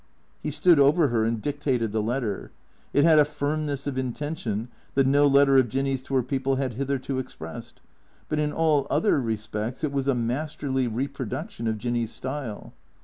[0.41, 2.51] He stood over her and dictated the letter.
[2.91, 6.73] It had a firmness of intention that no letter of Jinny's to her people had
[6.73, 7.81] hitherto expressed,
[8.27, 12.73] but in all other respects it was a masterly reproduc tion of Jinny's style.